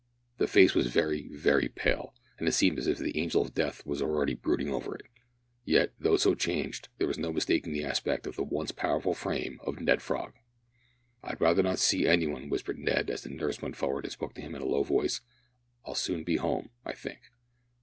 [0.39, 3.85] The face was very very pale, and it seemed as if the angel of death
[3.85, 5.05] were already brooding over it.
[5.63, 9.59] Yet, though so changed, there was no mistaking the aspect and the once powerful frame
[9.63, 10.33] of Ned Frog.
[11.21, 14.33] "I'd rather not see any one," whispered Ned, as the nurse went forward and spoke
[14.33, 15.21] to him in a low voice,
[15.85, 17.19] "I'll soon be home I think."